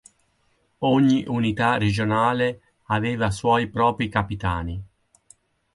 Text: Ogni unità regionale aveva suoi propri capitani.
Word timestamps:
Ogni 0.79 1.25
unità 1.27 1.77
regionale 1.77 2.59
aveva 2.85 3.29
suoi 3.29 3.67
propri 3.69 4.09
capitani. 4.09 4.83